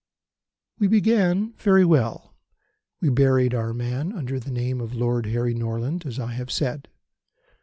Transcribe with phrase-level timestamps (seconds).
[0.79, 2.33] "We began very well.
[3.01, 6.87] We buried our man under the name of Lord Harry Norland, as I have said.